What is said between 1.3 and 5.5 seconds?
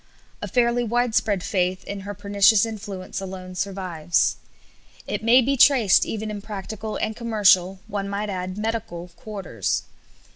faith in her pernicious influence alone survives. It may